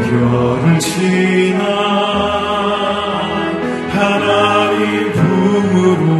[0.00, 1.64] 고개를 지나
[3.92, 6.19] 하나님 품으로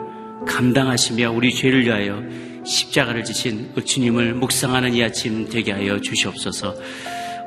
[0.61, 2.21] 감당하시며 우리 죄를 위하여
[2.63, 6.75] 십자가를 지신 주님을 묵상하는 이 아침 되게 하여 주시옵소서.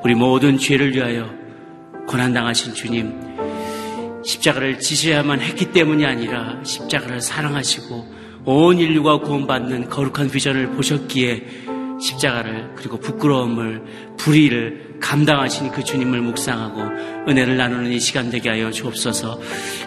[0.03, 1.33] 우리 모든 죄를 위하여
[2.09, 3.13] 고난당하신 주님,
[4.25, 8.15] 십자가를 지셔야만 했기 때문이 아니라 십자가를 사랑하시고
[8.47, 11.47] 온 인류가 구원받는 거룩한 비전을 보셨기에
[12.05, 13.83] 십자가를 그리고 부끄러움을
[14.19, 16.83] 불의를 감당하신 그 주님을 묵상하고
[17.29, 19.41] 은혜를 나누는 이 시간 되게 하여 주옵소서.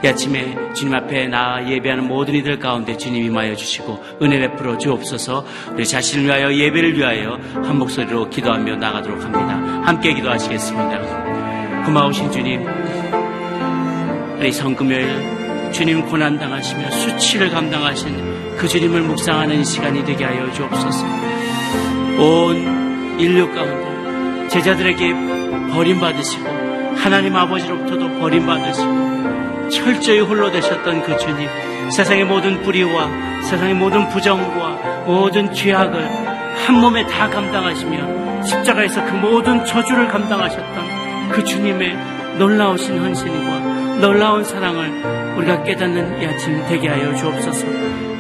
[0.04, 5.46] 이 아침에 주님 앞에 나 예배하는 모든 이들 가운데 주님 임하여 주시고 은혜 베풀어 주옵소서.
[5.74, 9.56] 우리 자신을 위하여 예배를 위하여 한 목소리로 기도하며 나가도록 합니다.
[9.86, 11.84] 함께 기도하시겠습니다.
[11.86, 12.66] 고마우신 주님,
[14.40, 21.06] 우리 성금요일 주님 고난 당하시며 수치를 감당하신 그 주님을 묵상하는 시간이 되게 하여 주옵소서.
[22.18, 25.14] 온 인류 가운데 제자들에게
[25.72, 26.48] 버림받으시고
[26.98, 31.48] 하나님 아버지로부터도 버림받으시고 철저히 홀로 되셨던 그 주님
[31.92, 36.10] 세상의 모든 불의와 세상의 모든 부정과 모든 죄악을
[36.66, 41.98] 한 몸에 다 감당하시며 십자가에서 그 모든 저주를 감당하셨던 그 주님의
[42.38, 47.66] 놀라우신 헌신과 놀라운 사랑을 우리가 깨닫는 이 아침 되게 하여 주옵소서.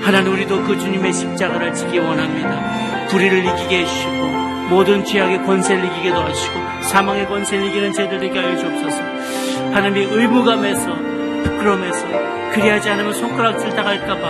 [0.01, 2.86] 하나님 우리도 그 주님의 십자가를 지기 원합니다.
[3.07, 4.27] 불의를 이기게 해주시고
[4.69, 9.01] 모든 죄악의 권세를 이기게 도와주시고 사망의 권세를 이기는 죄들 되게 하여 주옵소서.
[9.73, 10.95] 하나님의 의무감에서
[11.43, 12.05] 부끄러움에서
[12.53, 14.27] 그리하지 않으면 손가락질 당할까봐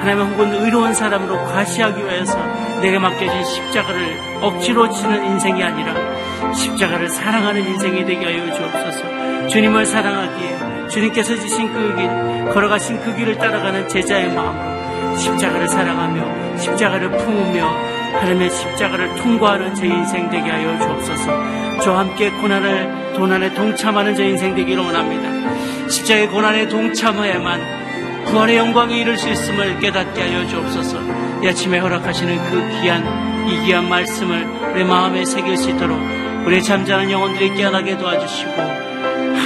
[0.00, 2.38] 하나님 혹은 의로운 사람으로 과시하기 위해서
[2.80, 5.94] 내게 맡겨진 십자가를 억지로 치는 인생이 아니라
[6.54, 9.48] 십자가를 사랑하는 인생이 되게 하여 주옵소서.
[9.48, 17.10] 주님을 사랑하기에 주님께서 지신 그 길, 걸어가신 그 길을 따라가는 제자의 마음으로 십자가를 사랑하며 십자가를
[17.10, 21.80] 품으며 하나님의 십자가를 통과하는 제 인생 되게 하여 주옵소서.
[21.82, 25.88] 저와 함께 고난을 도난에 동참하는 제 인생 되기를 원합니다.
[25.88, 30.98] 십자가의 고난에 동참해야만 구원의 영광에 이를 수 있음을 깨닫게 하여 주옵소서.
[31.42, 35.98] 이 아침에 허락하시는 그 귀한 이 귀한 말씀을 우리 마음에 새길 수 있도록
[36.44, 38.52] 우리 잠자는 영혼들이 깨어나게 도와주시고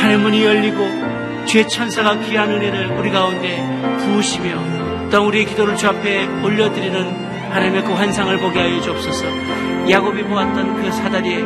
[0.00, 3.62] 하늘 문이 열리고 주의 천사가 귀한 은혜를 우리 가운데
[3.98, 9.26] 부으시며 또 우리의 기도를 주 앞에 올려드리는 하나님의 그 환상을 보게 하여 주옵소서.
[9.90, 11.42] 야곱이 보았던 그 사다리에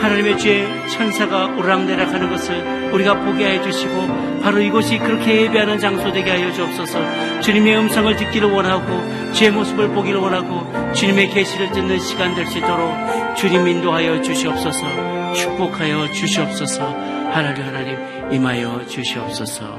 [0.00, 6.30] 하나님의 주의 천사가 오락내락하는 것을 우리가 보게 하여 주시고 바로 이곳이 그렇게 예배하는 장소 되게
[6.30, 7.40] 하여 주옵소서.
[7.40, 12.92] 주님의 음성을 듣기를 원하고 주의 모습을 보기를 원하고 주님의 계시를 듣는 시간 될 수 있도록
[13.36, 15.32] 주님 인도하여 주시옵소서.
[15.34, 16.84] 축복하여 주시옵소서.
[17.32, 17.96] 하나님 하나님
[18.32, 19.78] 임하여 주시옵소서.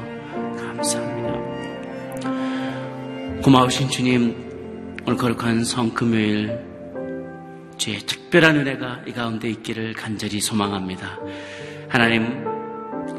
[0.58, 1.36] 감사합니다.
[3.44, 4.45] 고마우신 주님
[5.08, 6.60] 오늘 거룩한 성금요일
[7.78, 11.20] 주의 특별한 은혜가 이 가운데 있기를 간절히 소망합니다.
[11.88, 12.44] 하나님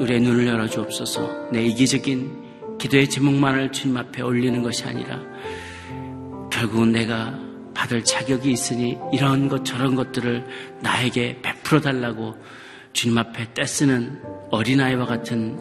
[0.01, 1.51] 우리의 눈을 열어 주옵소서.
[1.53, 5.21] 내 이기적인 기도의 제목만을 주님 앞에 올리는 것이 아니라
[6.51, 7.39] 결국은 내가
[7.73, 10.45] 받을 자격이 있으니 이런 것 저런 것들을
[10.81, 12.35] 나에게 베풀어 달라고
[12.95, 15.57] 주님 앞에 떼쓰는 어린아이와 같은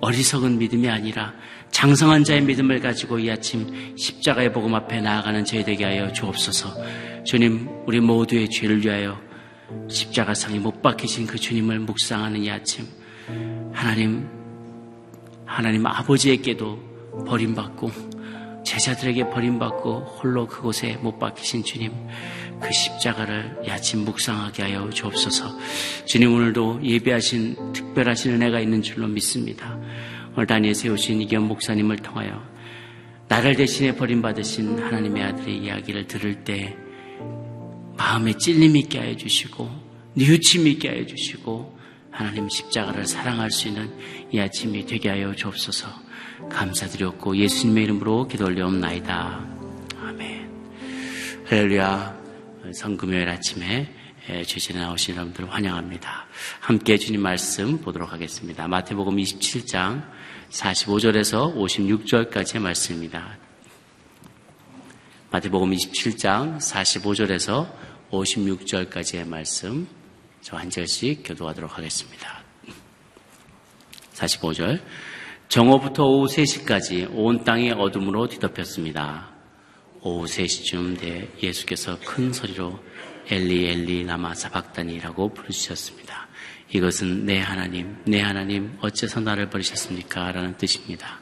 [0.00, 1.32] 어리석은 믿음이 아니라
[1.74, 6.72] 장성한 자의 믿음을 가지고 이 아침 십자가의 복음 앞에 나아가는 저희 되게 하여 주옵소서.
[7.24, 9.20] 주님, 우리 모두의 죄를 위하여
[9.90, 12.86] 십자가상에 못 박히신 그 주님을 묵상하는 이 아침,
[13.72, 14.28] 하나님,
[15.44, 17.90] 하나님 아버지에게도 버림받고
[18.64, 21.90] 제자들에게 버림받고 홀로 그곳에 못 박히신 주님,
[22.60, 25.58] 그 십자가를 이 아침 묵상하게 하여 주옵소서.
[26.04, 29.76] 주님 오늘도 예배하신 특별하신 은혜가 있는 줄로 믿습니다.
[30.46, 32.42] 단위에 세우신 이견 목사님을 통하여
[33.28, 36.76] 나를 대신에 버림받으신 하나님의 아들의 이야기를 들을 때
[37.96, 39.70] 마음에 찔림 있게 하여 주시고
[40.14, 41.78] 뉘우침 있게 하여 주시고
[42.10, 43.90] 하나님 십자가를 사랑할 수 있는
[44.30, 45.88] 이 아침이 되게 하여 주옵소서
[46.50, 49.46] 감사드렸고 예수님의 이름으로 기도 올려옵나이다.
[50.00, 50.50] 아멘.
[51.46, 52.22] 할렐루야
[52.74, 53.88] 성금요일 아침에
[54.46, 56.26] 주신에 나오신 여러분들 환영합니다.
[56.60, 58.68] 함께 주님 말씀 보도록 하겠습니다.
[58.68, 60.02] 마태복음 27장
[60.54, 63.36] 45절에서 56절까지의 말씀입니다.
[65.32, 67.68] 마태복음 27장 45절에서
[68.12, 69.88] 56절까지의 말씀
[70.42, 72.44] 저 한 절씩 교도하도록 하겠습니다.
[74.14, 74.80] 45절
[75.48, 79.30] 정오부터 오후 3시까지 온 땅이 어둠으로 뒤덮였습니다.
[80.02, 82.78] 오후 3시쯤 돼 예수께서 큰 소리로
[83.30, 86.28] 엘리 엘리 나마 사박다니라고 부르셨습니다.
[86.70, 90.32] 이것은 내 하나님, 내 하나님 어째서 나를 버리셨습니까?
[90.32, 91.20] 라는 뜻입니다.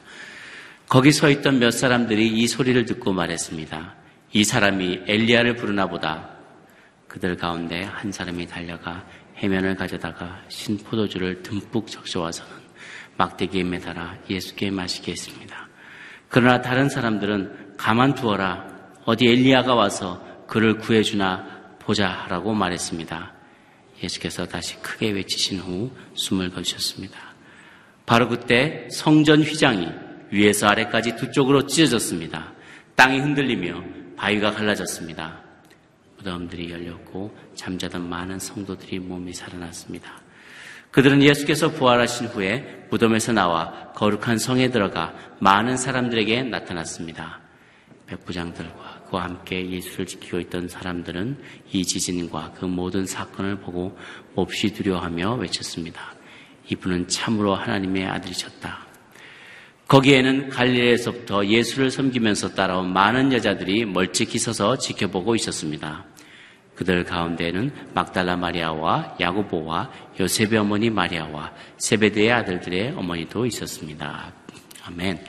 [0.88, 3.94] 거기 서 있던 몇 사람들이 이 소리를 듣고 말했습니다.
[4.32, 6.30] 이 사람이 엘리야를 부르나 보다.
[7.08, 9.06] 그들 가운데 한 사람이 달려가
[9.36, 12.52] 해면을 가져다가 신 포도주를 듬뿍 적셔와서는
[13.16, 15.68] 막대기에 매달아 예수께 마시게 했습니다.
[16.28, 18.66] 그러나 다른 사람들은 가만 두어라.
[19.04, 21.51] 어디 엘리야가 와서 그를 구해주나
[21.84, 23.32] 보자라고 말했습니다.
[24.02, 27.18] 예수께서 다시 크게 외치신 후 숨을 거두셨습니다.
[28.06, 29.88] 바로 그때 성전 휘장이
[30.30, 32.52] 위에서 아래까지 두 쪽으로 찢어졌습니다.
[32.96, 33.82] 땅이 흔들리며
[34.16, 35.40] 바위가 갈라졌습니다.
[36.16, 40.20] 무덤들이 열렸고 잠자던 많은 성도들이 몸이 살아났습니다.
[40.90, 47.40] 그들은 예수께서 부활하신 후에 무덤에서 나와 거룩한 성에 들어가 많은 사람들에게 나타났습니다.
[48.06, 51.36] 백부장들과 그와 함께 예수를 지키고 있던 사람들은
[51.70, 53.96] 이 지진과 그 모든 사건을 보고
[54.34, 56.14] 몹시 두려워하며 외쳤습니다.
[56.70, 58.86] 이분은 참으로 하나님의 아들이셨다.
[59.86, 66.06] 거기에는 갈릴리에서부터 예수를 섬기면서 따라온 많은 여자들이 멀찍이 서서 지켜보고 있었습니다.
[66.74, 69.90] 그들 가운데는 막달라 마리아와 야고보와
[70.20, 74.32] 요셉의 어머니 마리아와 세베드의 아들들의 어머니도 있었습니다.
[74.84, 75.22] 아멘.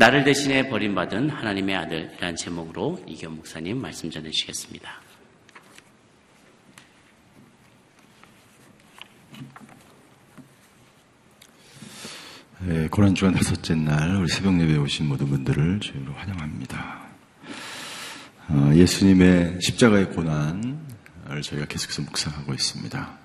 [0.00, 4.90] 나를 대신해 버림받은 하나님의 아들이란 제목으로 이경 목사님 말씀 전해주시겠습니다.
[12.60, 17.02] 네, 고난주간 다섯째 날 우리 새벽 예배 오신 모든 분들을 주님으로 환영합니다.
[18.48, 23.18] 어, 예수님의 십자가의 고난을 저희가 계속해서 묵상하고 있습니다.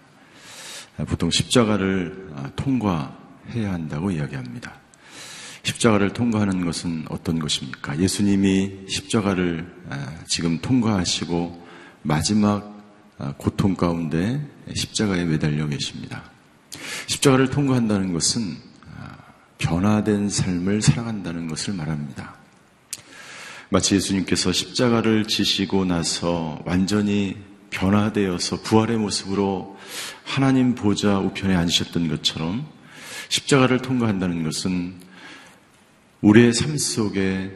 [1.07, 4.84] 보통 십자가를 아, 통과해야 한다고 이야기합니다.
[5.65, 7.99] 십자가를 통과하는 것은 어떤 것입니까?
[7.99, 11.65] 예수님이 십자가를 아, 지금 통과하시고
[12.03, 12.73] 마지막
[13.17, 16.23] 아, 고통 가운데 십자가에 매달려 계십니다.
[17.07, 18.57] 십자가를 통과한다는 것은
[19.57, 22.35] 변화된 삶을 살아간다는 것을 말합니다.
[23.69, 27.37] 마치 예수님께서 십자가를 지시고 나서 완전히
[27.71, 29.77] 변화되어서 부활의 모습으로
[30.23, 32.67] 하나님 보좌 우편에 앉으셨던 것처럼
[33.29, 35.04] 십자가를 통과한다는 것은
[36.25, 37.51] 우리의 삶 속에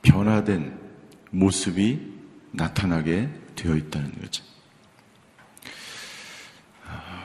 [0.00, 0.74] 변화된
[1.30, 2.00] 모습이
[2.52, 4.42] 나타나게 되어 있다는 거죠.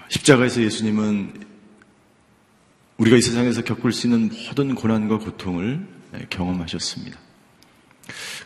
[0.10, 1.46] 십자가에서 예수님은
[2.98, 5.88] 우리가 이 세상에서 겪을 수 있는 모든 고난과 고통을
[6.30, 7.18] 경험하셨습니다.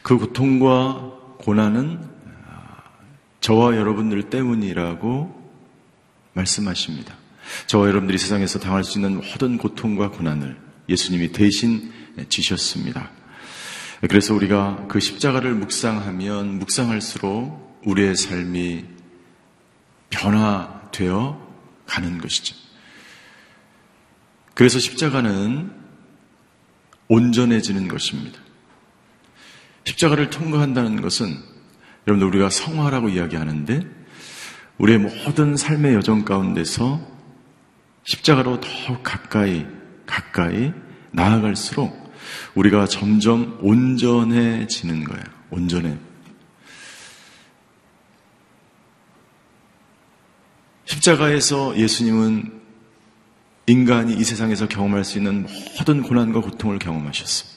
[0.04, 2.00] 그 고통과 고난은
[3.40, 5.52] 저와 여러분들 때문이라고
[6.34, 7.16] 말씀하십니다.
[7.66, 13.12] 저와 여러분들이 세상에서 당할 수 있는 모든 고통과 고난을 예수님이 대신 지셨습니다.
[14.02, 18.86] 그래서 우리가 그 십자가를 묵상하면 묵상할수록 우리의 삶이
[20.10, 21.42] 변화되어
[21.86, 22.56] 가는 것이죠.
[24.54, 25.72] 그래서 십자가는
[27.08, 28.40] 온전해지는 것입니다.
[29.86, 31.38] 십자가를 통과한다는 것은
[32.08, 33.88] 여러분들 우리가 성화라고 이야기하는데
[34.78, 37.00] 우리의 모든 삶의 여정 가운데서
[38.04, 39.66] 십자가로 더 가까이
[40.06, 40.74] 가까이
[41.12, 42.03] 나아갈수록
[42.56, 45.24] 우리가 점점 온전해지는 거예요.
[45.50, 45.98] 온전해.
[50.86, 52.62] 십자가에서 예수님은
[53.68, 55.48] 인간이 이 세상에서 경험할 수 있는
[55.78, 57.54] 모든 고난과 고통을 경험하셨습니다.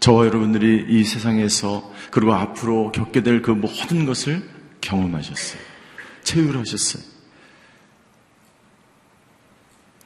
[0.00, 4.48] 저와 여러분들이 이 세상에서 그리고 앞으로 겪게 될 그 모든 것을
[4.80, 5.60] 경험하셨어요.
[6.22, 7.17] 체휼하셨어요.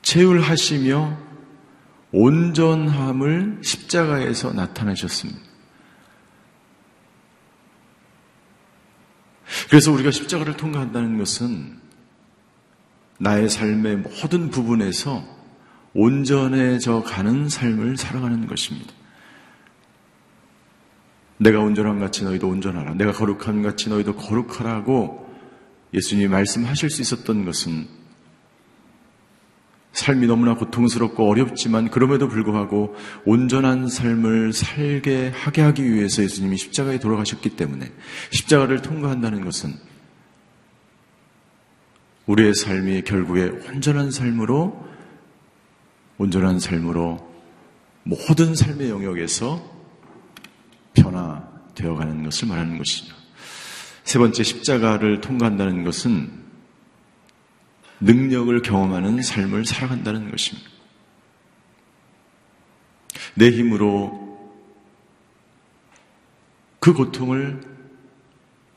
[0.02, 1.18] 체휼하시며
[2.12, 5.40] 온전함을 십자가에서 나타내셨습니다.
[9.68, 11.80] 그래서 우리가 십자가를 통과한다는 것은
[13.18, 15.24] 나의 삶의 모든 부분에서
[15.94, 18.92] 온전해져 가는 삶을 살아가는 것입니다.
[21.38, 22.94] 내가 온전한 같이 너희도 온전하라.
[22.94, 25.30] 내가 거룩한 같이 너희도 거룩하라고
[25.92, 27.88] 예수님이 말씀하실 수 있었던 것은
[29.92, 32.94] 삶이 너무나 고통스럽고 어렵지만 그럼에도 불구하고
[33.26, 37.92] 온전한 삶을 살게 하게 하기 위해서 예수님이 십자가에 돌아가셨기 때문에
[38.30, 39.74] 십자가를 통과한다는 것은
[42.26, 44.82] 우리의 삶이 결국에 온전한 삶으로
[46.16, 47.30] 온전한 삶으로
[48.04, 49.62] 모든 삶의 영역에서
[50.94, 53.14] 변화되어 가는 것을 말하는 것이죠.
[54.04, 56.41] 세 번째 십자가를 통과한다는 것은
[58.02, 60.68] 능력을 경험하는 삶을 살아간다는 것입니다.
[63.34, 64.22] 내 힘으로
[66.80, 67.60] 그 고통을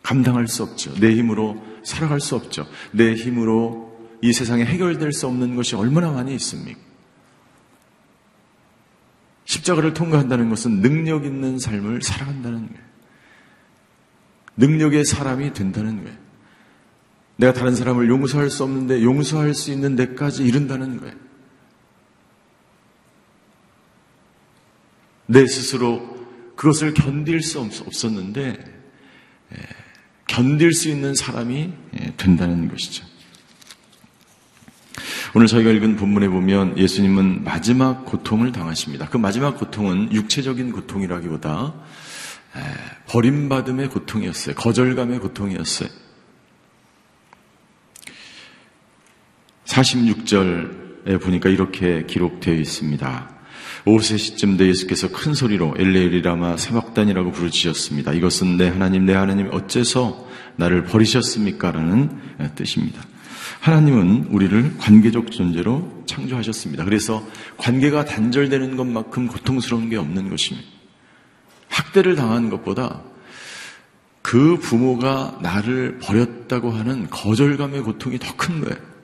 [0.04, 0.94] 감당할 수 없죠.
[1.00, 2.68] 내 힘으로 살아갈 수 없죠.
[2.92, 3.86] 내 힘으로
[4.22, 6.80] 이 세상에 해결될 수 없는 것이 얼마나 많이 있습니까?
[9.46, 12.86] 십자가를 통과한다는 것은 능력 있는 삶을 살아간다는 거예요.
[14.58, 16.25] 능력의 사람이 된다는 거예요.
[17.38, 21.16] 내가 다른 사람을 용서할 수 없는데 용서할 수 있는 데까지 이른다는 거예요.
[25.28, 26.16] 내 스스로
[26.56, 28.58] 그것을 견딜 수 없었는데
[29.54, 29.58] 예,
[30.28, 33.06] 견딜 수 있는 사람이 예, 된다는 것이죠.
[35.34, 39.10] 오늘 저희가 읽은 본문에 보면 예수님은 마지막 고통을 당하십니다.
[39.10, 41.74] 그 마지막 고통은 육체적인 고통이라기보다
[43.08, 44.56] 버림받음의 고통이었어요.
[44.56, 45.90] 거절감의 고통이었어요.
[49.76, 53.36] 46절에 보니까 이렇게 기록되어 있습니다.
[53.86, 58.14] 오세 시쯤 때 예수께서 큰 소리로 엘레리라마 사막단이라고 부르짖었습니다.
[58.14, 61.72] 이것은 내 하나님 내 하나님 어째서 나를 버리셨습니까?
[61.72, 62.10] 라는
[62.56, 63.02] 뜻입니다.
[63.60, 66.84] 하나님은 우리를 관계적 존재로 창조하셨습니다.
[66.86, 67.24] 그래서
[67.58, 70.68] 관계가 단절되는 것만큼 고통스러운 게 없는 것입니다.
[71.68, 73.02] 학대를 당하는 것보다
[74.22, 78.95] 그 부모가 나를 버렸다고 하는 거절감의 고통이 더 큰 거예요.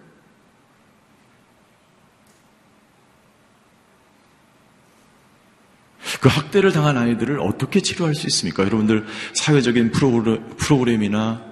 [6.21, 8.63] 그 학대를 당한 아이들을 어떻게 치료할 수 있습니까?
[8.63, 11.43] 여러분들 사회적인 프로그램이나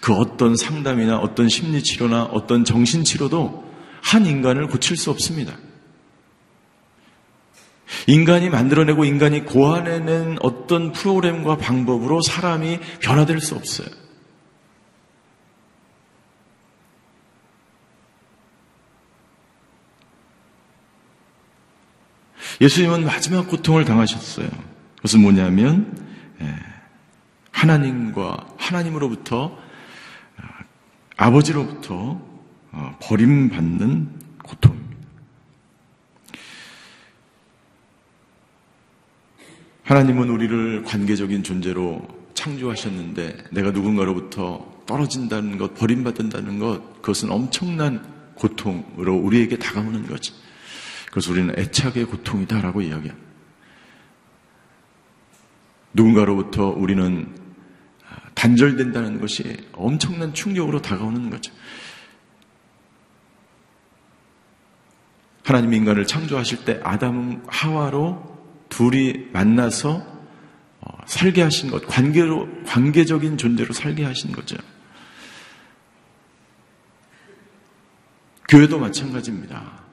[0.00, 3.64] 그 어떤 상담이나 어떤 심리치료나 어떤 정신치료도
[4.02, 5.56] 한 인간을 고칠 수 없습니다.
[8.06, 13.88] 인간이 만들어내고 인간이 고안해낸 어떤 프로그램과 방법으로 사람이 변화될 수 없어요.
[22.60, 24.48] 예수님은 마지막 고통을 당하셨어요.
[24.96, 25.96] 그것은 뭐냐면
[26.40, 26.54] 예,
[27.50, 29.58] 하나님과 하나님으로부터
[31.16, 32.20] 아버지로부터
[32.72, 34.08] 어, 버림받는
[34.42, 34.94] 고통입니다.
[39.84, 49.58] 하나님은 우리를 관계적인 존재로 창조하셨는데 내가 누군가로부터 떨어진다는 것, 버림받는다는 것, 그것은 엄청난 고통으로 우리에게
[49.58, 50.32] 다가오는 거지.
[51.14, 53.28] 그래서 우리는 애착의 고통이다라고 이야기합니다.
[55.92, 57.32] 누군가로부터 우리는
[58.34, 61.52] 단절된다는 것이 엄청난 충격으로 다가오는 거죠.
[65.44, 68.36] 하나님 인간을 창조하실 때 아담 하와로
[68.68, 70.04] 둘이 만나서
[70.80, 74.56] 어, 살게 하신 것, 관계로, 관계적인 존재로 살게 하신 거죠.
[78.48, 79.83] 교회도 마찬가지입니다.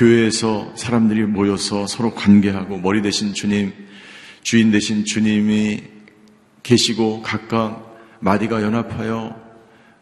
[0.00, 3.74] 교회에서 사람들이 모여서 서로 관계하고 머리 대신 주님,
[4.42, 5.82] 주인 되신 주님이
[6.62, 9.38] 계시고 각각 마디가 연합하여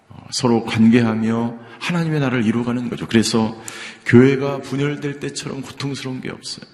[0.09, 3.09] 어, 서로 관계하며 하나님의 나라를 이루어가는 거죠.
[3.09, 3.61] 그래서
[4.07, 6.65] 교회가 분열될 때처럼 고통스러운 게 없어요.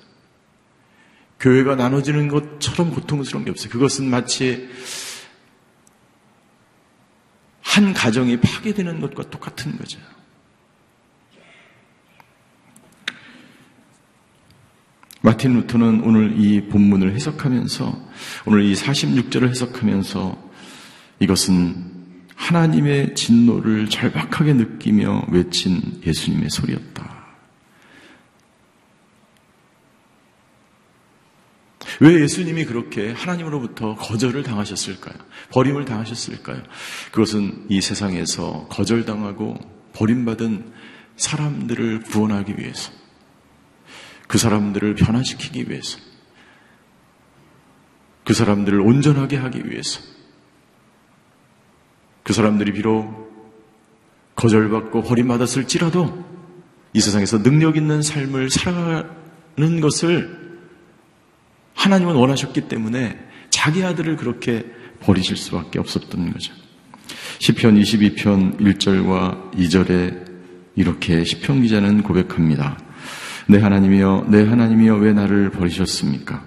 [1.40, 3.70] 교회가 나눠지는 것처럼 고통스러운 게 없어요.
[3.70, 4.68] 그것은 마치
[7.62, 9.98] 한 가정이 파괴되는 것과 똑같은 거죠.
[15.24, 18.08] 마틴 루터는 오늘 이 본문을 해석하면서
[18.44, 20.50] 오늘 이 46절을 해석하면서
[21.20, 21.94] 이것은
[22.34, 27.24] 하나님의 진노를 절박하게 느끼며 외친 예수님의 소리였다.
[32.00, 35.14] 왜 예수님이 그렇게 하나님으로부터 거절을 당하셨을까요?
[35.48, 36.62] 버림을 당하셨을까요?
[37.12, 39.56] 그것은 이 세상에서 거절당하고
[39.94, 40.70] 버림받은
[41.16, 43.03] 사람들을 구원하기 위해서
[44.26, 45.98] 그 사람들을 변화시키기 위해서,
[48.24, 50.00] 그 사람들을 온전하게 하기 위해서,
[52.22, 53.24] 그 사람들이 비록
[54.34, 56.24] 거절받고 버림받았을지라도
[56.94, 60.44] 이 세상에서 능력 있는 삶을 살아가는 것을
[61.74, 63.18] 하나님은 원하셨기 때문에
[63.50, 64.64] 자기 아들을 그렇게
[65.00, 66.54] 버리실 수밖에 없었던 거죠.
[67.40, 70.24] 시편 22편 1절과 2절에
[70.76, 72.78] 이렇게 시편 기자는 고백합니다.
[73.46, 76.44] 내 하나님이여, 내 하나님이여 왜 나를 버리셨습니까?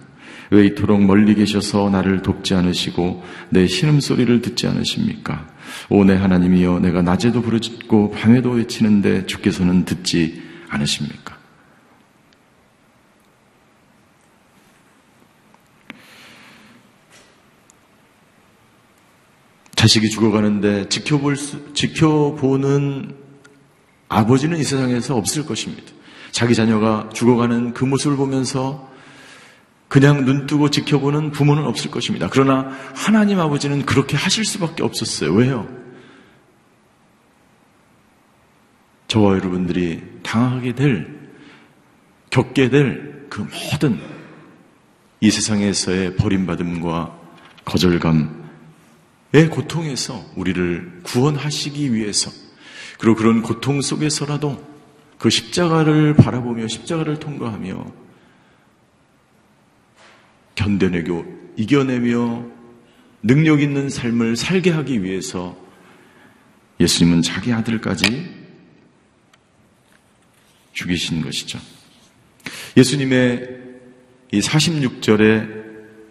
[0.49, 5.47] 왜 이토록 멀리 계셔서 나를 돕지 않으시고 내 신음소리를 듣지 않으십니까?
[5.89, 11.37] 오, 내 하나님이여, 내가 낮에도 부르짖고 밤에도 외치는데 주께서는 듣지 않으십니까?
[19.75, 23.15] 자식이 죽어가는데 지켜볼 수, 지켜보는
[24.09, 25.96] 아버지는 이 세상에서 없을 것입니다.
[26.37, 28.87] 자기 자녀가 죽어가는 그 모습을 보면서
[29.87, 32.29] 그냥 눈 뜨고 지켜보는 부모는 없을 것입니다.
[32.29, 35.33] 그러나 하나님 아버지는 그렇게 하실 수밖에 없었어요.
[35.33, 35.67] 왜요?
[39.07, 41.17] 저와 여러분들이 당하게 될
[42.29, 43.99] 겪게 될 그 모든
[45.19, 47.19] 이 세상에서의 버림받음과
[47.65, 48.29] 거절감의
[49.51, 52.31] 고통에서 우리를 구원하시기 위해서
[52.99, 54.76] 그리고 그런 고통 속에서라도
[55.17, 57.85] 그 십자가를 바라보며 십자가를 통과하며
[60.55, 62.45] 견뎌내고 이겨내며
[63.23, 65.57] 능력 있는 삶을 살게 하기 위해서
[66.79, 68.35] 예수님은 자기 아들까지
[70.73, 71.59] 죽이신 것이죠.
[72.75, 73.57] 예수님의
[74.31, 75.57] 이 46절의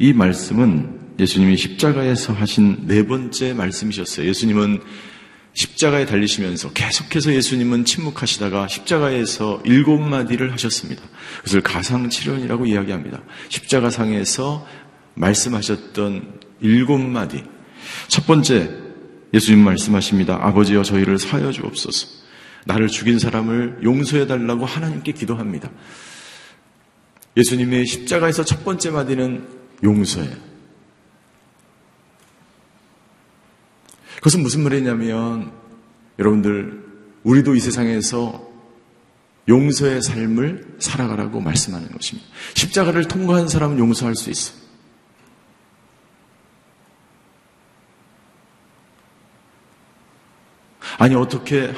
[0.00, 4.26] 이 말씀은 예수님이 십자가에서 하신 네 번째 말씀이셨어요.
[4.28, 4.80] 예수님은
[5.56, 11.02] 십자가에 달리시면서 계속해서 예수님은 침묵하시다가 십자가에서 일곱 마디를 하셨습니다.
[11.38, 13.22] 그것을 가상칠언이라고 이야기합니다.
[13.48, 14.66] 십자가상에서
[15.14, 17.42] 말씀하셨던 일곱 마디.
[18.08, 18.70] 첫 번째,
[19.32, 20.38] 예수님 말씀하십니다.
[20.42, 22.06] 아버지여 저희를 사여 주옵소서.
[22.66, 25.70] 나를 죽인 사람을 용서해 달라고 하나님께 기도합니다.
[27.34, 29.48] 예수님의 십자가에서 첫 번째 마디는
[29.82, 30.36] 용서예
[34.16, 35.52] 그것은 무슨 말이냐면
[36.18, 36.84] 여러분들
[37.22, 38.46] 우리도 이 세상에서
[39.48, 42.28] 용서의 삶을 살아가라고 말씀하는 것입니다.
[42.54, 44.54] 십자가를 통과한 사람은 용서할 수 있어.
[50.98, 51.72] 아니 어떻게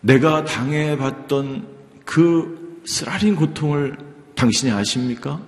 [0.00, 1.68] 내가 당해봤던
[2.04, 3.96] 그 쓰라린 고통을
[4.34, 5.40] 당신이 아십니까?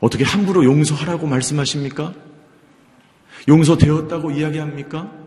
[0.00, 2.14] 어떻게 함부로 용서하라고 말씀하십니까?
[3.48, 5.20] 용서되었다고 이야기합니까?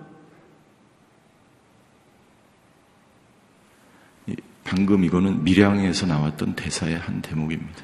[4.64, 7.84] 방금 이거는 밀양에서 나왔던 대사의 한 대목입니다.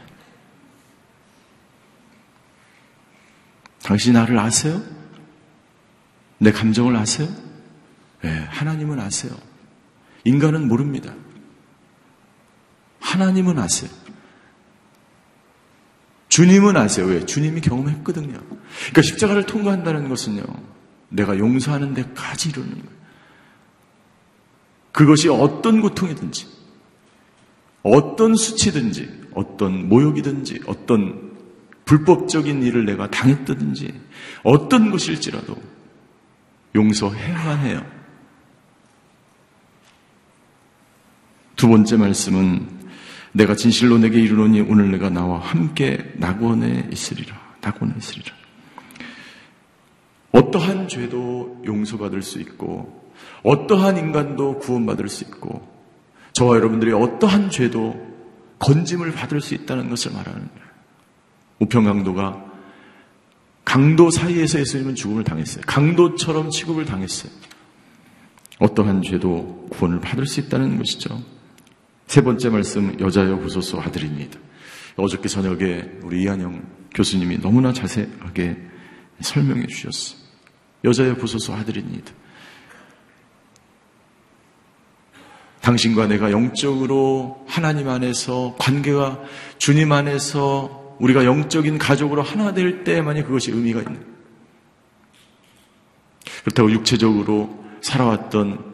[3.83, 4.81] 당신 나를 아세요?
[6.39, 7.27] 내 감정을 아세요?
[8.21, 9.33] 네, 하나님은 아세요.
[10.23, 11.13] 인간은 모릅니다.
[12.99, 13.89] 하나님은 아세요.
[16.29, 17.07] 주님은 아세요.
[17.07, 17.25] 왜?
[17.25, 18.39] 주님이 경험했거든요.
[18.39, 20.43] 그러니까 십자가를 통과한다는 것은요.
[21.09, 22.99] 내가 용서하는 데까지 이르는 거예요.
[24.91, 26.47] 그것이 어떤 고통이든지,
[27.83, 31.31] 어떤 수치든지, 어떤 모욕이든지, 어떤
[31.85, 33.93] 불법적인 일을 내가 당했다든지,
[34.43, 35.57] 어떤 것일지라도
[36.75, 37.85] 용서해야만 해요.
[41.55, 42.78] 두 번째 말씀은
[43.31, 47.35] 내가 진실로 내게 이르노니 오늘 내가 나와 함께 낙원에 있으리라.
[47.61, 48.33] 낙원에 있으리라.
[50.31, 53.11] 어떠한 죄도 용서받을 수 있고
[53.43, 55.67] 어떠한 인간도 구원받을 수 있고
[56.33, 58.07] 저와 여러분들이 어떠한 죄도
[58.59, 60.69] 건짐을 받을 수 있다는 것을 말하는 거예요.
[61.59, 62.45] 우평강도가
[63.65, 65.63] 강도 사이에서 예수님은 죽음을 당했어요.
[65.67, 67.31] 강도처럼 취급을 당했어요.
[68.59, 71.21] 어떠한 죄도 구원을 받을 수 있다는 것이죠.
[72.09, 74.39] 세 번째 말씀 여자여 부소서 아들입니다.
[74.95, 78.57] 어저께 저녁에 우리 이한영 교수님이 너무나 자세하게
[79.21, 80.17] 설명해 주셨어.
[80.83, 82.11] 여자여 부소서 아들입니다.
[85.61, 89.21] 당신과 내가 영적으로 하나님 안에서 관계가
[89.59, 94.03] 주님 안에서 우리가 영적인 가족으로 하나 될 때만이 그것이 의미가 있는.
[96.41, 98.68] 그렇다고 육체적으로 살아왔던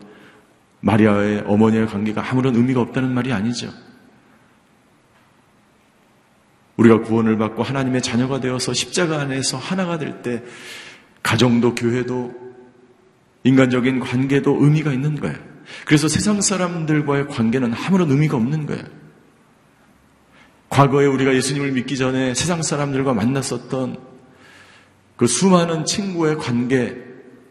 [0.86, 3.74] 마리아의 어머니의 관계가 아무런 의미가 없다는 말이 아니죠.
[6.78, 10.44] 우리가 구원을 받고 하나님의 자녀가 되어서 십자가 안에서 하나가 될 때
[11.24, 12.34] 가정도 교회도
[13.44, 15.38] 인간적인 관계도 의미가 있는 거예요.
[15.86, 18.84] 그래서 세상 사람들과의 관계는 아무런 의미가 없는 거예요.
[20.70, 23.98] 과거에 우리가 예수님을 믿기 전에 세상 사람들과 만났었던
[25.16, 26.96] 그 수많은 친구의 관계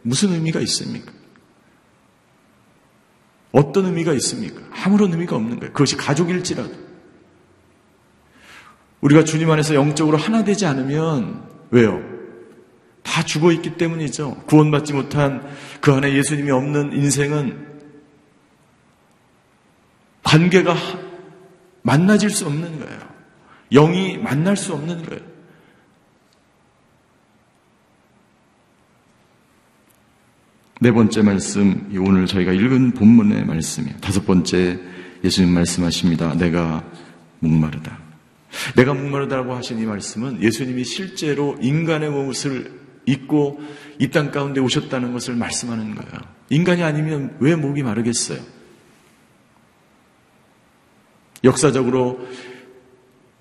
[0.03, 1.14] 무슨 의미가 있습니까?
[3.55, 4.61] 어떤 의미가 있습니까?
[4.85, 5.73] 아무런 의미가 없는 거예요.
[5.73, 6.73] 그것이 가족일지라도.
[9.01, 12.03] 우리가 주님 안에서 영적으로 하나 되지 않으면 왜요?
[13.05, 14.43] 다 죽어 있기 때문이죠.
[14.47, 15.47] 구원받지 못한
[15.81, 17.75] 그 안에 예수님이 없는 인생은
[20.25, 20.75] 관계가
[21.83, 22.99] 만나질 수 없는 거예요.
[23.71, 25.34] 영이 만날 수 없는 거예요.
[30.81, 33.97] 네 번째 말씀, 오늘 저희가 읽은 본문의 말씀이에요.
[33.99, 34.81] 다섯 번째,
[35.23, 36.35] 예수님 말씀하십니다.
[36.35, 36.85] 내가
[37.39, 37.99] 목마르다.
[38.77, 42.73] 내가 목마르다라고 하신 이 말씀은 예수님이 실제로 인간의 모습을
[43.07, 43.61] 입고
[44.01, 46.13] 이 땅 가운데 오셨다는 것을 말씀하는 거예요.
[46.51, 48.41] 인간이 아니면 왜 목이 마르겠어요?
[51.45, 52.27] 역사적으로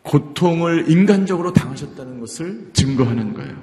[0.04, 3.56] 고통을 인간적으로 당하셨다는 것을 증거하는 거예요.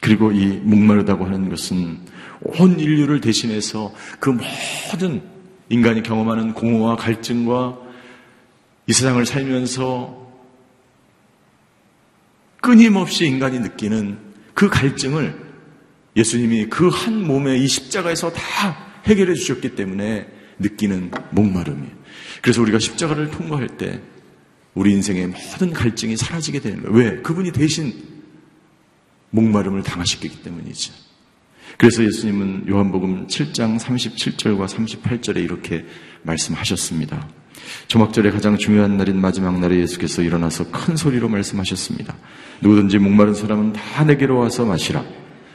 [0.00, 1.98] 그리고 이 목마르다고 하는 것은
[2.40, 5.22] 온 인류를 대신해서 그 모든
[5.68, 7.78] 인간이 경험하는 공허와 갈증과
[8.86, 10.28] 이 세상을 살면서
[12.60, 14.18] 끊임없이 인간이 느끼는
[14.54, 15.48] 그 갈증을
[16.16, 18.42] 예수님이 그 한 몸에 이 십자가에서 다
[19.04, 20.26] 해결해 주셨기 때문에
[20.58, 21.92] 느끼는 목마름이에요.
[22.42, 24.00] 그래서 우리가 십자가를 통과할 때
[24.74, 26.96] 우리 인생의 모든 갈증이 사라지게 되는 거예요.
[26.96, 27.22] 왜?
[27.22, 27.92] 그분이 대신
[29.30, 30.92] 목마름을 당하셨기 때문이죠.
[31.76, 35.84] 그래서 예수님은 요한복음 7장 37절과 38절에 이렇게
[36.22, 37.28] 말씀하셨습니다.
[37.88, 42.16] 조막절의 가장 중요한 날인 마지막 날에 예수께서 일어나서 큰 소리로 말씀하셨습니다.
[42.60, 45.04] 누구든지 목마른 사람은 다 내게로 와서 마시라.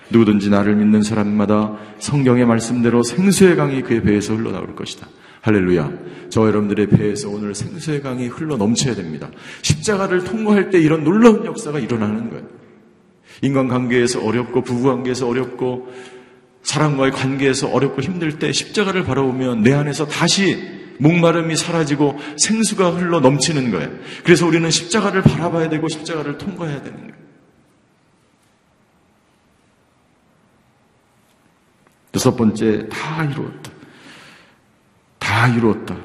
[0.10, 5.08] 누구든지 나를 믿는 사람마다 성경의 말씀대로 생수의 강이 그의 배에서 흘러나올 것이다.
[5.42, 5.92] 할렐루야.
[6.30, 9.30] 저 여러분들의 배에서 오늘 생수의 강이 흘러 넘쳐야 됩니다.
[9.62, 12.63] 십자가를 통과할 때 이런 놀라운 역사가 일어나는 거예요.
[13.42, 15.92] 인간관계에서 어렵고 부부관계에서 어렵고
[16.64, 20.58] 사람과의 관계에서 어렵고 힘들 때 십자가를 바라보면 내 안에서 다시
[21.00, 23.90] 목마름이 사라지고 생수가 흘러 넘치는 거예요.
[24.24, 27.14] 그래서 우리는 십자가를 바라봐야 되고 십자가를 통과해야 되는 거예요.
[32.16, 33.72] 여섯 번째, 다 이루었다.
[35.20, 35.98] 다 이루었다.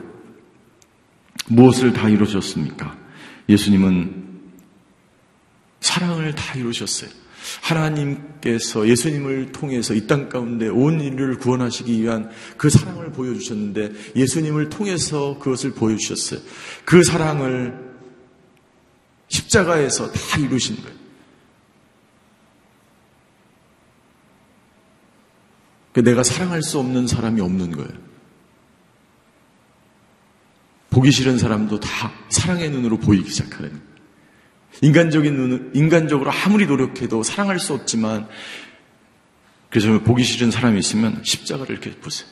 [1.48, 2.96] 무엇을 다 이루셨습니까?
[3.48, 4.27] 예수님은
[6.28, 7.10] 사랑을 다 이루셨어요.
[7.62, 15.38] 하나님께서 예수님을 통해서 이 땅 가운데 온 인류를 구원하시기 위한 그 사랑을 보여주셨는데 예수님을 통해서
[15.38, 16.40] 그것을 보여주셨어요.
[16.84, 17.88] 그 사랑을
[19.28, 20.98] 십자가에서 다 이루신 거예요.
[25.92, 28.08] 그 내가 사랑할 수 없는 사람이 없는 거예요.
[30.90, 33.97] 보기 싫은 사람도 다 사랑의 눈으로 보이기 시작하는 거예요.
[34.80, 38.28] 인간적인 눈, 인간적으로 아무리 노력해도 사랑할 수 없지만,
[39.70, 42.28] 그래서 보기 싫은 사람이 있으면 십자가를 이렇게 보세요.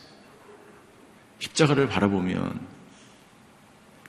[1.38, 2.60] 십자가를 바라보면,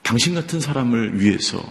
[0.02, 1.62] 당신 같은 사람을 위해서,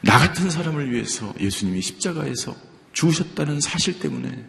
[0.00, 2.56] 나 같은 사람을 위해서 예수님이 십자가에서
[2.92, 4.46] 죽으셨다는 사실 때문에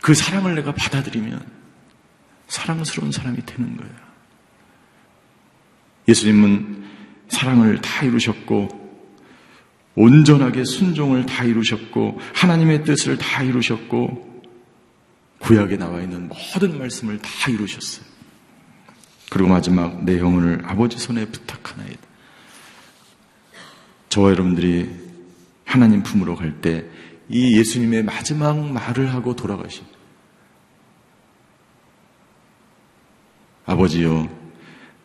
[0.00, 1.46] 그 사랑을 내가 받아들이면
[2.48, 3.94] 사랑스러운 사람이 되는 거예요.
[6.08, 6.84] 예수님은
[7.28, 8.83] 사랑을 다 이루셨고
[9.96, 14.42] 온전하게 순종을 다 이루셨고 하나님의 뜻을 다 이루셨고
[15.38, 18.04] 구약에 나와 있는 모든 말씀을 다 이루셨어요.
[19.30, 22.00] 그리고 마지막 내 영혼을 아버지 손에 부탁하나이다.
[24.08, 24.90] 저와 여러분들이
[25.64, 29.84] 하나님 품으로 갈 때 이 예수님의 마지막 말을 하고 돌아가신
[33.66, 34.28] 아버지요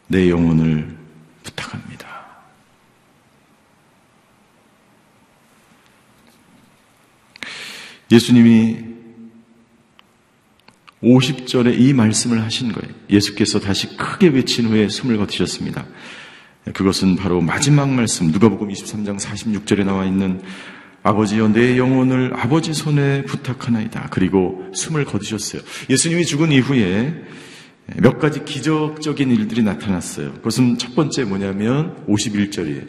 [0.08, 0.98] 내 영혼을
[1.44, 1.99] 부탁합니다.
[8.12, 8.78] 예수님이
[11.04, 12.94] 50절에 이 말씀을 하신 거예요.
[13.10, 15.86] 예수께서 다시 크게 외친 후에 숨을 거두셨습니다.
[16.74, 20.42] 그것은 바로 마지막 말씀, 누가복음 23장 46절에 나와 있는
[21.02, 24.10] 아버지여 내 영혼을 아버지 손에 부탁하나이다.
[24.12, 25.62] 그리고 숨을 거두셨어요.
[25.90, 27.24] 예수님이 죽은 이후에
[27.98, 30.34] 몇 가지 기적적인 일들이 나타났어요.
[30.34, 32.88] 그것은 첫 번째 뭐냐면 51절이에요.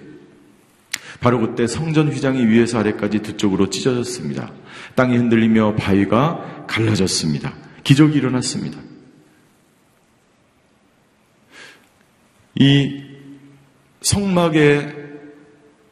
[1.21, 4.53] 바로 그때 성전 휘장이 위에서 아래까지 두 쪽으로 찢어졌습니다.
[4.95, 7.55] 땅이 흔들리며 바위가 갈라졌습니다.
[7.85, 8.79] 기적이 일어났습니다.
[12.57, 13.03] 이
[14.03, 14.95] 성막의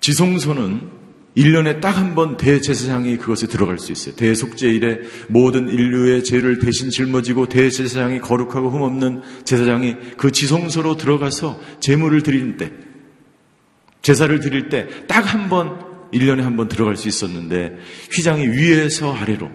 [0.01, 0.99] 지성소는
[1.37, 4.17] 1년에 딱 한 번 대제사장이 그것에 들어갈 수 있어요.
[4.17, 12.57] 대속제일에 모든 인류의 죄를 대신 짊어지고 대제사장이 거룩하고 흠없는 제사장이 그 지성소로 들어가서 제물을 드리는
[12.57, 12.73] 때
[14.03, 15.79] 제사를 드릴 때 딱 한 번,
[16.13, 17.79] 1년에 한 번 들어갈 수 있었는데
[18.13, 19.51] 휘장이 위에서 아래로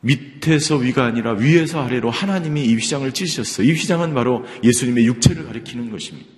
[0.00, 3.66] 밑에서 위가 아니라 위에서 아래로 하나님이 이 휘장을 찢으셨어요.
[3.66, 6.28] 이 휘장은 바로 예수님의 육체를 가리키는 것입니다.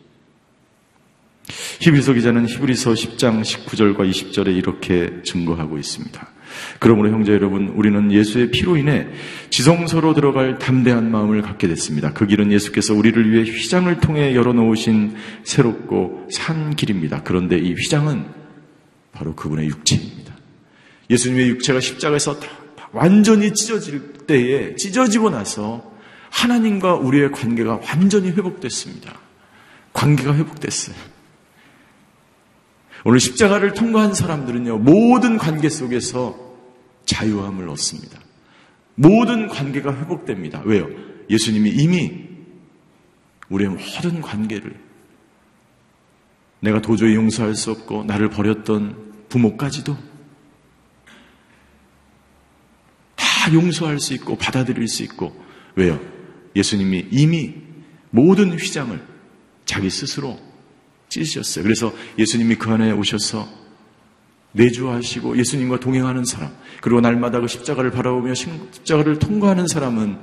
[1.81, 6.29] 히브리서 기자는 히브리서 10장 19절과 20절에 이렇게 증거하고 있습니다.
[6.79, 9.07] 그러므로 형제 여러분, 우리는 예수의 피로 인해
[9.51, 12.13] 지성소로 들어갈 담대한 마음을 갖게 됐습니다.
[12.13, 15.15] 그 길은 예수께서 우리를 위해 휘장을 통해 열어놓으신
[15.45, 17.23] 새롭고 산 길입니다.
[17.25, 18.40] 그런데 이 휘장은
[19.13, 20.37] 바로 그분의 육체입니다.
[21.11, 22.39] 예수님의 육체가 십자가에서
[22.93, 25.91] 완전히 찢어질 때에 찢어지고 나서
[26.31, 29.19] 하나님과 우리의 관계가 완전히 회복됐습니다.
[29.93, 30.97] 관계가 회복됐어요.
[33.05, 36.37] 오늘 십자가를 통과한 사람들은요, 모든 관계 속에서
[37.07, 38.21] 자유함을 얻습니다.
[38.95, 40.63] 모든 관계가 회복됩니다.
[40.65, 40.89] 왜요?
[41.31, 42.29] 예수님이 이미
[43.49, 44.90] 우리의 모든 관계를
[46.61, 49.97] 내가 도저히 용서할 수 없고 나를 버렸던 부모까지도
[53.17, 55.35] 다 용서할 수 있고 받아들일 수 있고
[55.75, 56.01] 왜요?
[56.55, 57.55] 예수님이 이미
[58.11, 59.01] 모든 휘장을
[59.65, 60.39] 자기 스스로
[61.09, 61.63] 찢으셨어요.
[61.63, 63.49] 그래서 예수님이 그 안에 오셔서
[64.53, 70.19] 내주하시고 예수님과 동행하는 사람, 그리고 날마다 그 십자가를 바라보며 십자가를 통과하는 사람은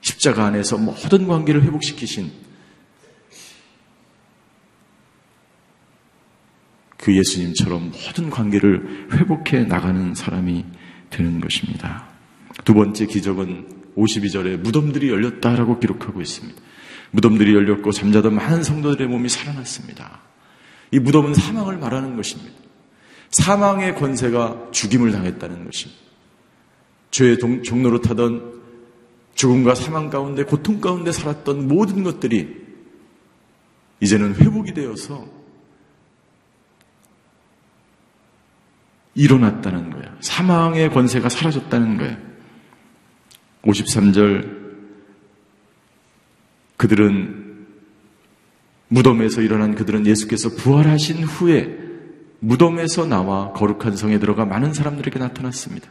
[0.00, 2.30] 십자가 안에서 모든 관계를 회복시키신
[7.04, 10.64] 그 예수님처럼 모든 관계를 회복해 나가는 사람이
[11.10, 12.06] 되는 것입니다.
[12.64, 16.58] 두 번째 기적은 52절에 무덤들이 열렸다라고 기록하고 있습니다.
[17.10, 20.22] 무덤들이 열렸고 잠자던 많은 성도들의 몸이 살아났습니다.
[20.92, 22.54] 이 무덤은 사망을 말하는 것입니다.
[23.28, 26.00] 사망의 권세가 죽임을 당했다는 것입니다.
[27.10, 28.62] 죄의 종로로 타던
[29.34, 32.48] 죽음과 사망 가운데 고통 가운데 살았던 모든 것들이
[34.00, 35.33] 이제는 회복이 되어서
[39.14, 40.16] 일어났다는 거야.
[40.20, 42.18] 사망의 권세가 사라졌다는 거야.
[43.62, 44.64] 53절
[46.76, 47.66] 그들은
[48.88, 51.78] 무덤에서 일어난 그들은 예수께서 부활하신 후에
[52.40, 55.88] 무덤에서 나와 거룩한 성에 들어가 많은 사람들에게 나타났습니다.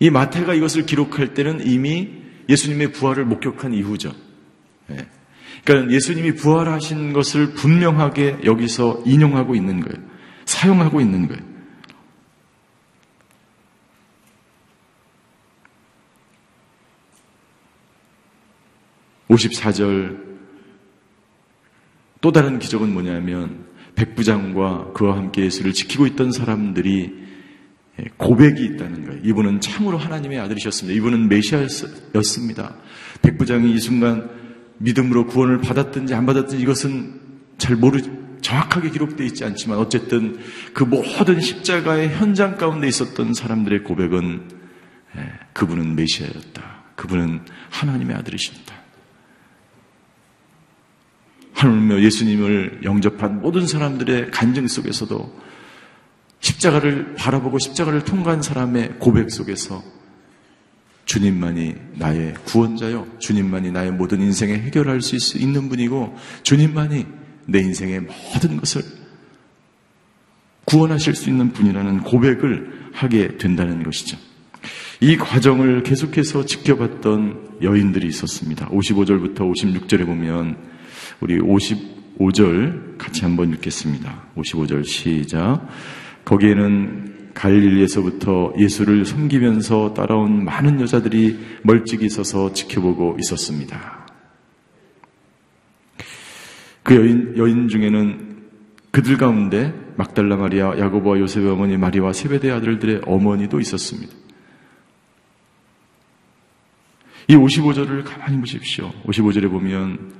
[0.00, 2.10] 이 마태가 이것을 기록할 때는 이미
[2.48, 4.12] 예수님의 부활을 목격한 이후죠.
[4.90, 5.06] 예.
[5.64, 10.11] 그러니까 예수님이 부활하신 것을 분명하게 여기서 인용하고 있는 거예요.
[10.62, 11.42] 사용하고 있는 거예요.
[19.28, 20.22] (54절)
[22.20, 27.22] 또 다른 기적은 뭐냐면 백부장과 그와 함께 예수를 지키고 있던 사람들이
[28.16, 29.20] 고백이 있다는 거예요.
[29.24, 30.96] 이분은 참으로 하나님의 아들이셨습니다.
[30.96, 32.76] 이분은 메시아였습니다.
[33.22, 34.30] 백부장이 이 순간
[34.78, 37.20] 믿음으로 구원을 받았든지 안 받았든지 이것은
[37.58, 38.00] 잘 모르,
[38.52, 40.38] 정확하게 기록되어 있지 않지만 어쨌든
[40.74, 44.50] 그 모든 십자가의 현장 가운데 있었던 사람들의 고백은
[45.16, 46.82] 예, 그분은 메시아였다.
[46.96, 48.74] 그분은 하나님의 아들이셨다.
[51.54, 55.40] 하물며 예수님을 영접한 모든 사람들의 간증 속에서도
[56.40, 59.82] 십자가를 바라보고 십자가를 통과한 사람의 고백 속에서
[61.04, 63.06] 주님만이 나의 구원자요.
[63.18, 67.21] 주님만이 나의 모든 인생에 해결할 수 있는 분이고 주님만이
[67.52, 68.82] 내 인생의 모든 것을
[70.64, 74.16] 구원하실 수 있는 분이라는 고백을 하게 된다는 것이죠.
[75.00, 78.68] 이 과정을 계속해서 지켜봤던 여인들이 있었습니다.
[78.68, 80.56] 55절부터 56절에 보면
[81.20, 84.28] 우리 55절 같이 한번 읽겠습니다.
[84.36, 85.66] 55절 시작.
[86.24, 94.01] 거기에는 갈릴리에서부터 예수를 섬기면서 따라온 많은 여자들이 멀찍이 서서 지켜보고 있었습니다.
[96.92, 98.42] 그 여인, 여인 중에는
[98.90, 104.14] 그들 가운데 막달라 마리아, 야고보와 요셉의 어머니 마리와 세베대 아들들의 어머니도 있었습니다.
[107.28, 108.92] 이 55절을 가만히 보십시오.
[109.06, 110.12] 55절에 보면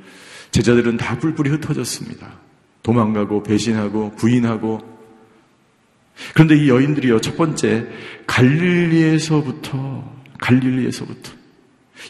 [0.50, 2.40] 제자들은 다 뿔뿔이 흩어졌습니다.
[2.82, 4.80] 도망가고 배신하고 부인하고
[6.32, 7.86] 그런데 이 여인들이요 첫 번째
[8.26, 11.32] 갈릴리에서부터 갈릴리에서부터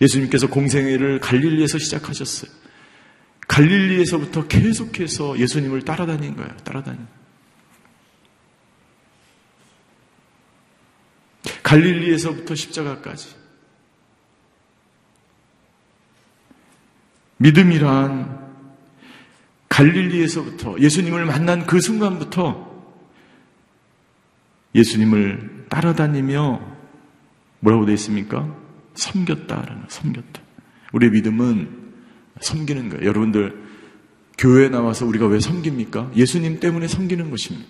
[0.01, 2.62] 예수님께서 공생애를 갈릴리에서 시작하셨어요.
[3.53, 6.57] 갈릴리에서부터 계속해서 예수님을 따라다닌 거예요.
[6.65, 7.07] 따라다닌.
[11.63, 13.35] 갈릴리에서부터 십자가까지.
[17.37, 18.41] 믿음이란
[19.69, 22.73] 갈릴리에서부터 예수님을 만난 그 순간부터
[24.75, 26.59] 예수님을 따라다니며
[27.61, 28.57] 뭐라고 되어 있습니까?
[28.95, 30.41] 섬겼다라는 섬겼다.
[30.93, 31.82] 우리의 믿음은
[32.41, 33.07] 섬기는 거예요.
[33.07, 33.63] 여러분들
[34.39, 36.13] 교회에 나와서 우리가 왜 섬깁니까?
[36.17, 37.69] 예수님 때문에 섬기는 것입니다.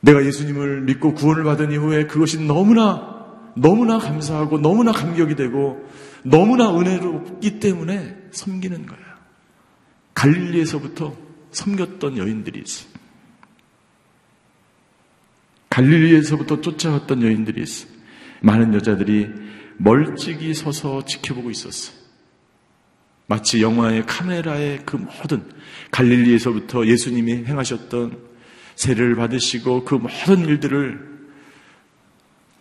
[0.00, 3.16] 내가 예수님을 믿고 구원을 받은 이후에 그것이 너무나
[3.56, 5.88] 너무나 감사하고 너무나 감격이 되고
[6.22, 9.04] 너무나 은혜롭기 때문에 섬기는 거예요.
[10.14, 11.16] 갈릴리에서부터
[11.52, 12.90] 섬겼던 여인들이 있어요.
[15.70, 17.95] 갈릴리에서부터 쫓아왔던 여인들이 있어요.
[18.42, 19.28] 많은 여자들이
[19.78, 21.96] 멀찍이 서서 지켜보고 있었어요.
[23.26, 25.42] 마치 영화의 카메라의 그 모든
[25.90, 28.18] 갈릴리에서부터 예수님이 행하셨던
[28.76, 31.16] 세례를 받으시고 그 모든 일들을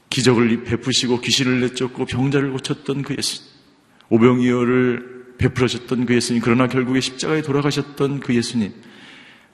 [0.10, 3.44] 기적을 베푸시고 귀신을 내쫓고 병자를 고쳤던 그 예수
[4.10, 8.74] 오병이어를 베풀으셨던 그 예수님 그러나 결국에 십자가에 돌아가셨던 그 예수님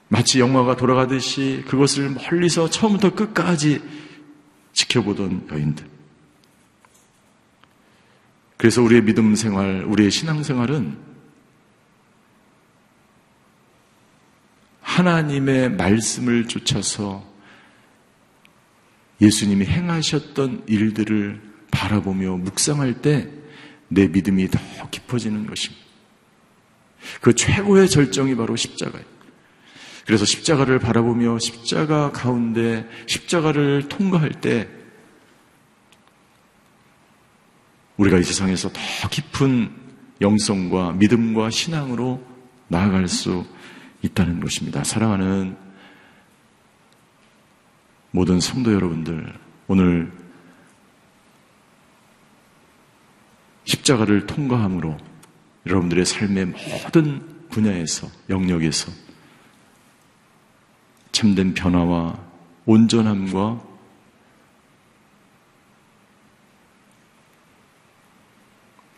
[0.08, 3.80] 마치 영화가 돌아가듯이 그것을 멀리서 처음부터 끝까지
[4.72, 5.91] 지켜보던 여인들
[8.62, 10.96] 그래서 우리의 믿음 생활, 우리의 신앙 생활은
[14.80, 17.28] 하나님의 말씀을 쫓아서
[19.20, 21.42] 예수님이 행하셨던 일들을
[21.72, 23.42] 바라보며 묵상할 때
[23.92, 24.58] 내 믿음이 더
[24.90, 25.82] 깊어지는 것입니다.
[27.20, 29.04] 그 최고의 절정이 바로 십자가예요.
[30.06, 34.68] 그래서 십자가를 바라보며 십자가 가운데 십자가를 통과할 때
[37.96, 39.70] 우리가 이 세상에서 더 깊은
[40.20, 42.24] 영성과 믿음과 신앙으로
[42.68, 43.44] 나아갈 수
[44.02, 44.82] 있다는 것입니다.
[44.84, 45.56] 사랑하는
[48.10, 49.32] 모든 성도 여러분들,
[49.68, 50.12] 오늘
[53.64, 54.98] 십자가를 통과함으로
[55.66, 58.90] 여러분들의 삶의 모든 분야에서, 영역에서
[61.12, 62.18] 참된 변화와
[62.66, 63.71] 온전함과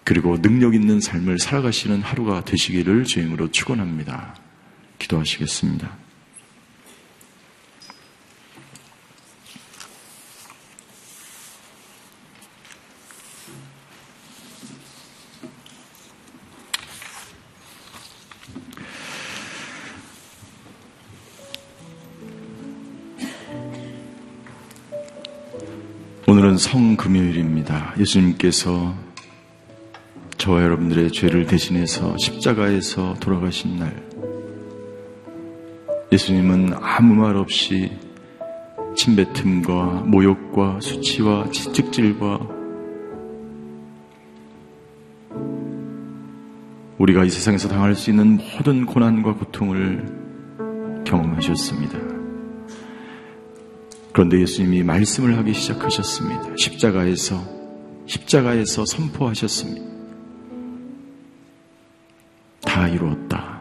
[0.05, 4.37] 그리고 능력 있는 삶을 살아가시는 하루가 되시기를 주임으로 축원합니다.
[4.99, 6.05] 기도하시겠습니다.
[26.27, 27.95] 오늘은 성금요일입니다.
[27.99, 29.04] 예수님께서
[30.45, 34.07] 저와 여러분들의 죄를 대신해서 십자가에서 돌아가신 날,
[36.13, 37.91] 예수님은 아무 말 없이
[38.95, 42.47] 침뱉음과 모욕과 수치와 지적질과
[46.99, 50.05] 우리가 이 세상에서 당할 수 있는 모든 고난과 고통을
[51.07, 51.99] 경험하셨습니다.
[54.13, 56.51] 그런데 예수님이 말씀을 하기 시작하셨습니다.
[56.59, 57.43] 십자가에서,
[58.05, 60.04] 십자가에서 선포하셨습니다.
[62.67, 63.61] 다 이루었다.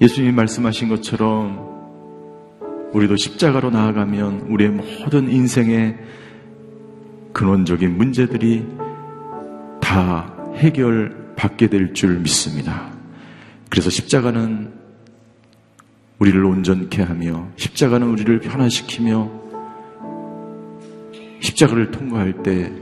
[0.00, 1.66] 예수님이 말씀하신 것처럼
[2.92, 5.98] 우리도 십자가로 나아가면 우리의 모든 인생의
[7.32, 8.66] 근원적인 문제들이
[9.80, 12.90] 다 해결받게 될 줄 믿습니다.
[13.70, 14.72] 그래서 십자가는
[16.18, 19.30] 우리를 온전케 하며 십자가는 우리를 변화시키며
[21.40, 22.72] 십자가를 통과할 때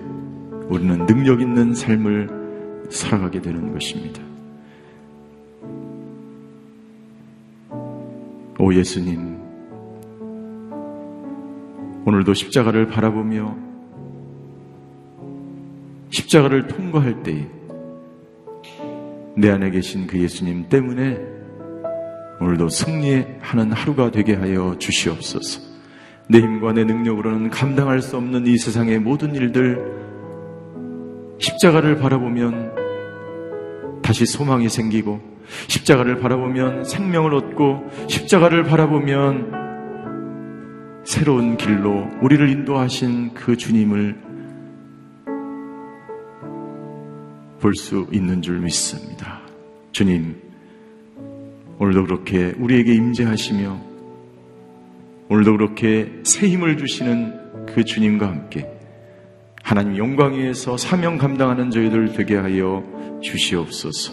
[0.68, 2.35] 우리는 능력 있는 삶을
[2.90, 4.22] 살아가게 되는 것입니다.
[8.58, 9.38] 오 예수님,
[12.06, 13.56] 오늘도 십자가를 바라보며
[16.10, 17.46] 십자가를 통과할 때에
[19.36, 21.18] 내 안에 계신 그 예수님 때문에
[22.40, 25.60] 오늘도 승리하는 하루가 되게 하여 주시옵소서.
[26.28, 29.96] 내 힘과 내 능력으로는 감당할 수 없는 이 세상의 모든 일들
[31.38, 32.74] 십자가를 바라보면
[34.02, 35.20] 다시 소망이 생기고
[35.68, 39.66] 십자가를 바라보면 생명을 얻고 십자가를 바라보면
[41.04, 44.26] 새로운 길로 우리를 인도하신 그 주님을
[47.60, 49.40] 볼 수 있는 줄 믿습니다.
[49.90, 50.36] 주님,
[51.78, 53.80] 오늘도 그렇게 우리에게 임재하시며
[55.28, 58.75] 오늘도 그렇게 새 힘을 주시는 그 주님과 함께
[59.66, 62.84] 하나님 영광 위에서 사명 감당하는 저희들 되게 하여
[63.20, 64.12] 주시옵소서.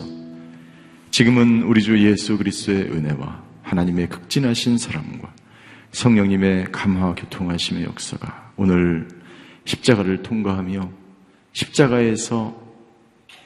[1.12, 5.32] 지금은 우리 주 예수 그리스도의 은혜와 하나님의 극진하신 사랑과
[5.92, 9.08] 성령님의 감화 교통하심의 역사가 오늘
[9.66, 10.90] 십자가를 통과하며
[11.52, 12.60] 십자가에서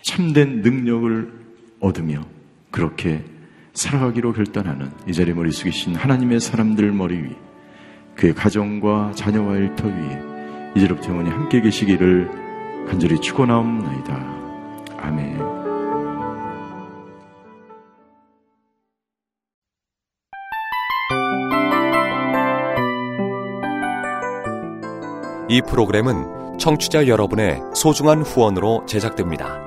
[0.01, 1.29] 참된 능력을
[1.81, 2.25] 얻으며
[2.71, 3.25] 그렇게
[3.73, 7.29] 살아가기로 결단하는 이 자리 머리 숙이신 하나님의 사람들 머리 위
[8.15, 10.36] 그의 가정과 자녀와 일터 위에
[10.75, 12.29] 이제부터 영원히 함께 계시기를
[12.87, 14.15] 간절히 축원하옵나이다.
[14.97, 15.57] 아멘.
[25.49, 29.66] 이 프로그램은 청취자 여러분의 소중한 후원으로 제작됩니다.